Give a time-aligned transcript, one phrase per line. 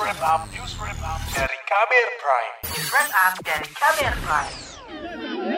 [0.00, 2.54] wrap up, news wrap up dari Kamer Prime.
[2.70, 5.53] News Wrap Up dari Kamer Prime.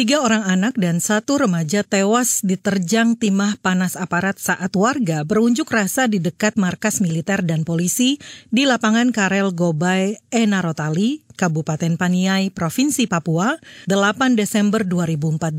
[0.00, 6.08] Tiga orang anak dan satu remaja tewas diterjang timah panas aparat saat warga berunjuk rasa
[6.08, 8.16] di dekat markas militer dan polisi
[8.48, 13.60] di lapangan Karel Gobay Enarotali, Kabupaten Paniai, Provinsi Papua,
[13.92, 15.52] 8 Desember 2014.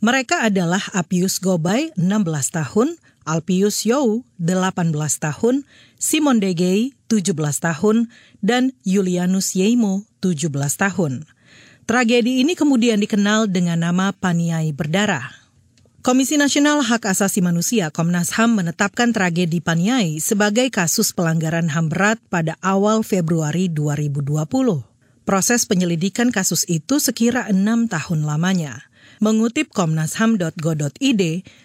[0.00, 2.96] Mereka adalah Apius Gobay, 16 tahun,
[3.28, 4.72] Alpius Yow, 18
[5.20, 5.68] tahun,
[6.00, 8.08] Simon Degei, 17 tahun,
[8.40, 10.48] dan Julianus Yeimo, 17
[10.80, 11.28] tahun.
[11.90, 15.26] Tragedi ini kemudian dikenal dengan nama Paniai Berdarah.
[16.06, 22.22] Komisi Nasional Hak Asasi Manusia Komnas HAM menetapkan tragedi Paniai sebagai kasus pelanggaran HAM berat
[22.30, 24.22] pada awal Februari 2020.
[25.26, 28.86] Proses penyelidikan kasus itu sekira enam tahun lamanya.
[29.18, 31.22] Mengutip komnasham.go.id,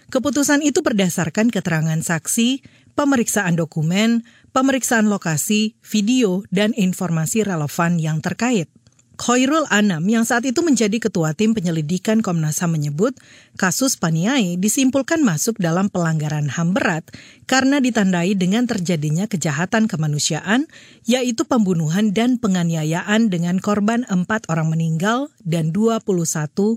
[0.09, 2.65] keputusan itu berdasarkan keterangan saksi,
[2.97, 4.25] pemeriksaan dokumen,
[4.57, 8.73] pemeriksaan lokasi, video, dan informasi relevan yang terkait.
[9.15, 13.15] Khairul Anam yang saat itu menjadi ketua tim penyelidikan Komnas HAM menyebut
[13.55, 17.07] kasus Paniai disimpulkan masuk dalam pelanggaran HAM berat
[17.49, 20.69] karena ditandai dengan terjadinya kejahatan kemanusiaan
[21.07, 26.05] yaitu pembunuhan dan penganiayaan dengan korban empat orang meninggal dan 21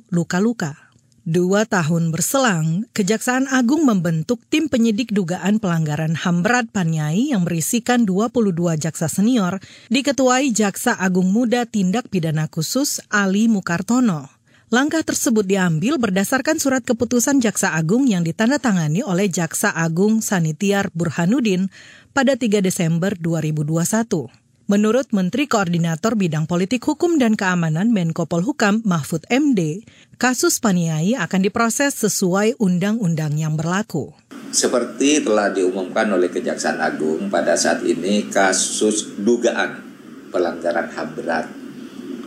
[0.09, 0.88] luka-luka.
[1.29, 8.09] Dua tahun berselang, Kejaksaan Agung membentuk tim penyidik dugaan pelanggaran HAM berat Paniai yang berisikan
[8.09, 9.61] 22 jaksa senior,
[9.93, 14.33] diketuai Jaksa Agung Muda Tindak Pidana Khusus Ali Mukartono.
[14.73, 21.69] Langkah tersebut diambil berdasarkan surat keputusan Jaksa Agung yang ditandatangani oleh Jaksa Agung Sanitiar Burhanuddin
[22.17, 24.47] pada 3 Desember 2021.
[24.69, 29.80] Menurut Menteri Koordinator Bidang Politik Hukum dan Keamanan Menko Polhukam Mahfud MD,
[30.20, 34.12] kasus Paniai akan diproses sesuai undang-undang yang berlaku.
[34.52, 39.88] Seperti telah diumumkan oleh Kejaksaan Agung pada saat ini kasus dugaan
[40.28, 41.48] pelanggaran HAM berat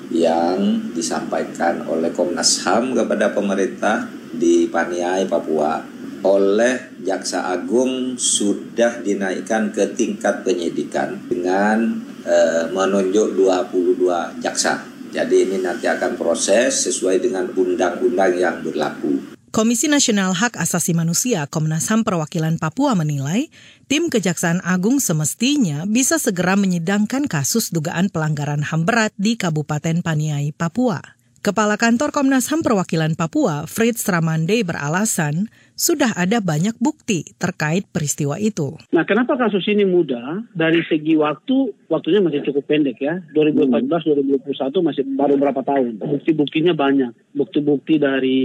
[0.10, 5.78] yang disampaikan oleh Komnas HAM kepada pemerintah di Paniai, Papua
[6.26, 14.84] oleh Jaksa Agung sudah dinaikkan ke tingkat penyidikan dengan eh, menunjuk 22 jaksa.
[15.12, 19.32] Jadi ini nanti akan proses sesuai dengan undang-undang yang berlaku.
[19.52, 23.52] Komisi Nasional Hak Asasi Manusia Komnas HAM Perwakilan Papua menilai
[23.92, 30.56] tim Kejaksaan Agung semestinya bisa segera menyidangkan kasus dugaan pelanggaran HAM berat di Kabupaten Paniai,
[30.56, 31.20] Papua.
[31.42, 38.38] Kepala Kantor Komnas HAM Perwakilan Papua, Fritz Ramande beralasan sudah ada banyak bukti terkait peristiwa
[38.38, 38.78] itu.
[38.94, 40.46] Nah, kenapa kasus ini mudah?
[40.54, 43.18] Dari segi waktu, waktunya masih cukup pendek ya.
[43.34, 45.98] 2014-2021 masih baru berapa tahun.
[46.06, 47.34] Bukti-buktinya banyak.
[47.34, 48.42] Bukti-bukti dari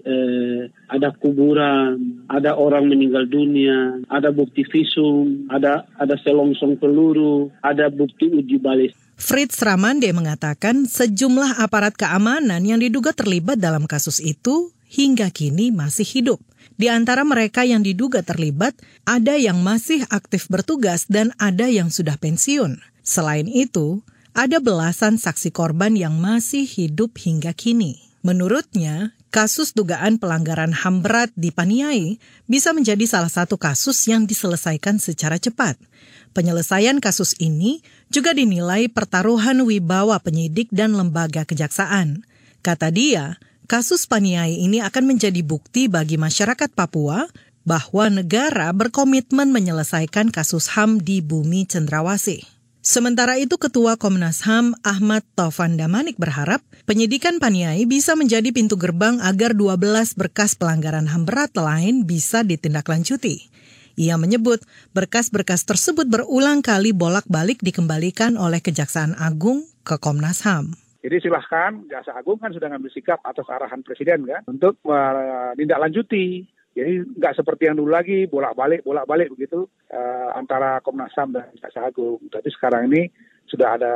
[0.00, 7.92] eh, ada kuburan, ada orang meninggal dunia, ada bukti visum, ada ada selongsong peluru, ada
[7.92, 8.96] bukti uji balis.
[9.18, 16.06] Fritz Ramande mengatakan sejumlah aparat keamanan yang diduga terlibat dalam kasus itu hingga kini masih
[16.06, 16.38] hidup.
[16.78, 22.14] Di antara mereka yang diduga terlibat, ada yang masih aktif bertugas dan ada yang sudah
[22.14, 22.78] pensiun.
[23.02, 24.06] Selain itu,
[24.38, 27.98] ada belasan saksi korban yang masih hidup hingga kini.
[28.22, 32.16] Menurutnya, kasus dugaan pelanggaran HAM berat di Paniai
[32.48, 35.76] bisa menjadi salah satu kasus yang diselesaikan secara cepat.
[36.32, 37.80] Penyelesaian kasus ini
[38.12, 42.24] juga dinilai pertaruhan wibawa penyidik dan lembaga kejaksaan.
[42.60, 47.28] Kata dia, kasus Paniai ini akan menjadi bukti bagi masyarakat Papua
[47.68, 52.57] bahwa negara berkomitmen menyelesaikan kasus HAM di bumi cendrawasih.
[52.78, 59.18] Sementara itu Ketua Komnas HAM Ahmad Taufan Damanik berharap penyidikan Paniai bisa menjadi pintu gerbang
[59.18, 63.50] agar 12 berkas pelanggaran HAM berat lain bisa ditindaklanjuti.
[63.98, 64.62] Ia menyebut
[64.94, 70.78] berkas-berkas tersebut berulang kali bolak-balik dikembalikan oleh Kejaksaan Agung ke Komnas HAM.
[71.02, 76.46] Jadi silahkan Jaksa Agung kan sudah ngambil sikap atas arahan Presiden kan untuk menindaklanjuti.
[76.78, 81.90] Jadi nggak seperti yang dulu lagi bolak-balik bolak-balik begitu uh, antara Komnas HAM dan Jaksa
[81.90, 82.22] Agung.
[82.30, 83.10] Tapi sekarang ini
[83.50, 83.94] sudah ada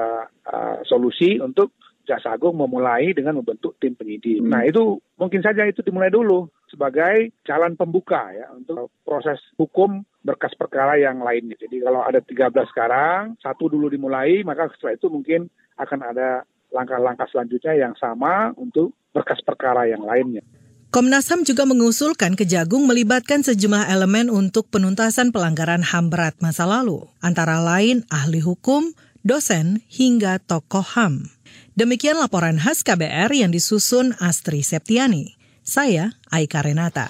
[0.50, 1.70] uh, solusi untuk
[2.02, 4.42] Jaksa Agung memulai dengan membentuk tim penyidik.
[4.42, 4.50] Hmm.
[4.50, 10.54] Nah itu mungkin saja itu dimulai dulu sebagai jalan pembuka ya untuk proses hukum berkas
[10.58, 11.54] perkara yang lainnya.
[11.58, 16.28] Jadi kalau ada 13 sekarang, satu dulu dimulai, maka setelah itu mungkin akan ada
[16.72, 20.42] langkah-langkah selanjutnya yang sama untuk berkas perkara yang lainnya.
[20.92, 27.08] Komnas HAM juga mengusulkan Kejagung melibatkan sejumlah elemen untuk penuntasan pelanggaran HAM berat masa lalu,
[27.24, 28.92] antara lain ahli hukum,
[29.24, 31.32] dosen, hingga tokoh HAM.
[31.80, 35.32] Demikian laporan khas KBR yang disusun Astri Septiani.
[35.64, 37.08] Saya Aika Renata.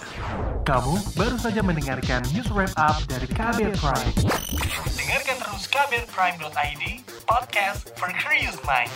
[0.62, 4.14] Kamu baru saja mendengarkan news wrap up dari Kabel Prime.
[4.94, 8.94] Dengarkan terus kabelprime.id, podcast for curious mind.